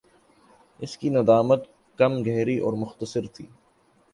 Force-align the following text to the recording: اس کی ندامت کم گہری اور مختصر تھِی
اس 0.79 0.97
کی 0.97 1.09
ندامت 1.09 1.61
کم 1.99 2.13
گہری 2.23 2.57
اور 2.59 2.73
مختصر 2.73 3.27
تھِی 3.33 3.45